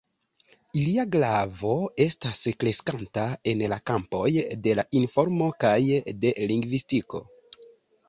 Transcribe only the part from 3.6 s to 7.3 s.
la kampoj de la informo kaj de lingvistiko.